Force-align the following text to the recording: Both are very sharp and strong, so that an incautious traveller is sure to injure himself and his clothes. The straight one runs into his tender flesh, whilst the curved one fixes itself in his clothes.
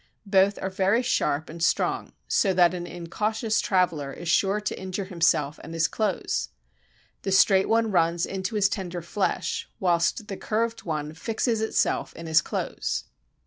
Both 0.25 0.57
are 0.63 0.71
very 0.71 1.03
sharp 1.03 1.47
and 1.47 1.61
strong, 1.63 2.13
so 2.27 2.55
that 2.55 2.73
an 2.73 2.87
incautious 2.87 3.61
traveller 3.61 4.11
is 4.11 4.27
sure 4.27 4.59
to 4.59 4.79
injure 4.79 5.05
himself 5.05 5.59
and 5.63 5.75
his 5.75 5.87
clothes. 5.87 6.49
The 7.21 7.31
straight 7.31 7.69
one 7.69 7.91
runs 7.91 8.25
into 8.25 8.55
his 8.55 8.67
tender 8.67 9.03
flesh, 9.03 9.69
whilst 9.79 10.27
the 10.27 10.37
curved 10.37 10.85
one 10.85 11.13
fixes 11.13 11.61
itself 11.61 12.15
in 12.15 12.25
his 12.25 12.41
clothes. 12.41 13.03